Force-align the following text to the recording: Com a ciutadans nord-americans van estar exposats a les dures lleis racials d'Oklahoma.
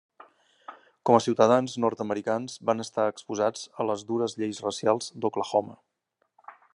Com 1.09 1.17
a 1.17 1.23
ciutadans 1.25 1.75
nord-americans 1.83 2.57
van 2.71 2.83
estar 2.85 3.07
exposats 3.13 3.69
a 3.83 3.87
les 3.91 4.07
dures 4.13 4.37
lleis 4.41 4.63
racials 4.69 5.13
d'Oklahoma. 5.27 5.81